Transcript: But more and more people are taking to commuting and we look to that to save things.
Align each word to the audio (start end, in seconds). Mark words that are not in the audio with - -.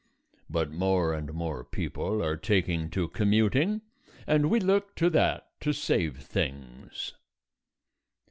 But 0.49 0.71
more 0.71 1.13
and 1.13 1.31
more 1.31 1.63
people 1.63 2.23
are 2.23 2.35
taking 2.35 2.89
to 2.89 3.07
commuting 3.07 3.81
and 4.25 4.49
we 4.49 4.59
look 4.59 4.95
to 4.95 5.11
that 5.11 5.45
to 5.61 5.73
save 5.73 6.17
things. 6.23 7.13